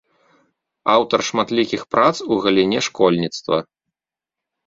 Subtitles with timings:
[0.93, 3.57] Аўтар шматлікіх прац у галіне школьніцтва.